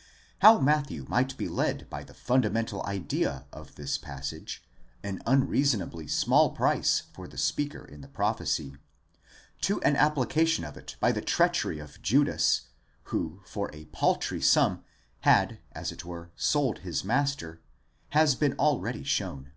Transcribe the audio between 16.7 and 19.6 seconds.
his master, has been already shown.!